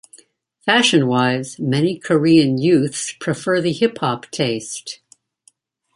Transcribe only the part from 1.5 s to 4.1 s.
many Korean youths prefer the hip